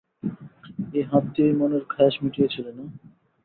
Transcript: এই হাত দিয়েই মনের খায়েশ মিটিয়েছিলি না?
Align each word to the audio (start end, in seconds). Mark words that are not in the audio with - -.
এই 0.93 1.03
হাত 1.09 1.25
দিয়েই 1.33 1.57
মনের 1.59 1.83
খায়েশ 1.91 2.15
মিটিয়েছিলি 2.23 2.71
না? 2.71 2.85